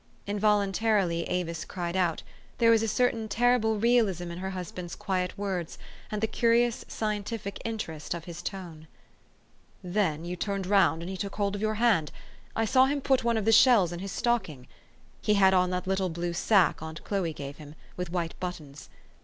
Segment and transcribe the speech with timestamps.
[0.25, 2.23] Involuntarily Avis cried out:
[2.57, 5.77] there was a certain terrible realism in her husband's quiet words
[6.09, 8.87] and the curious, scientific interest of his tone."
[9.99, 12.11] Then you turned round, and he took hold of your hand.
[12.55, 14.65] I saw him put one of the shells in his stocking.
[15.21, 18.89] He had on that little blue sack aunt Chloe gave him, with white buttons.